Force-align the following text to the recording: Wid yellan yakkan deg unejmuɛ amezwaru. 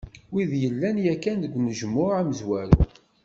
Wid 0.31 0.51
yellan 0.63 0.97
yakkan 1.05 1.37
deg 1.43 1.53
unejmuɛ 1.57 2.07
amezwaru. 2.19 2.79